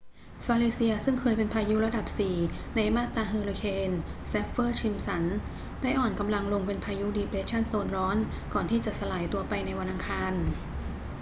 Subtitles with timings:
[0.47, 2.05] falicia ซึ่งคยเป็นพายุระดับ
[2.41, 3.91] 4 ในมาตราเฮอร์ริเคน
[4.27, 5.23] แซฟเฟอร์-ซิมป์สัน
[5.81, 8.17] ได้อ่อนกำลังลงเป็นพายุดีเปรสชั่นโซนร้อน
[8.53, 10.33] ก่อนที่จะสลายตัวไปในวันอังคาร